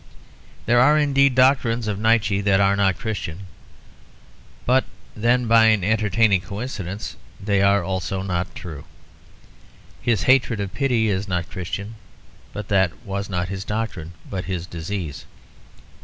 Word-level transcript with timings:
There 0.65 0.79
are 0.81 0.97
indeed 0.97 1.35
doctrines 1.35 1.87
of 1.87 1.99
Nietzsche 1.99 2.41
that 2.41 2.59
are 2.59 2.75
not 2.75 2.97
Christian, 2.97 3.41
but 4.65 4.83
then, 5.15 5.45
by 5.45 5.65
an 5.65 5.83
entertaining 5.83 6.41
coincidence, 6.41 7.15
they 7.39 7.61
are 7.61 7.83
also 7.83 8.23
not 8.23 8.55
true. 8.55 8.85
His 10.01 10.23
hatred 10.23 10.59
of 10.59 10.73
pity 10.73 11.09
is 11.09 11.27
not 11.27 11.51
Christian, 11.51 11.97
but 12.51 12.67
that 12.69 12.91
was 13.05 13.29
not 13.29 13.49
his 13.49 13.63
doctrine 13.63 14.13
but 14.27 14.45
his 14.45 14.65
disease. 14.65 15.27